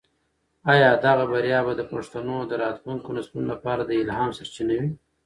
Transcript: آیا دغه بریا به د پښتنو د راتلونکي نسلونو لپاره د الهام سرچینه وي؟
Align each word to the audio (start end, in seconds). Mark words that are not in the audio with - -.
آیا 0.71 0.91
دغه 1.05 1.23
بریا 1.31 1.59
به 1.65 1.73
د 1.77 1.81
پښتنو 1.91 2.37
د 2.45 2.51
راتلونکي 2.63 3.09
نسلونو 3.15 3.47
لپاره 3.53 3.81
د 3.85 3.91
الهام 4.01 4.29
سرچینه 4.37 4.73
وي؟ 4.79 4.89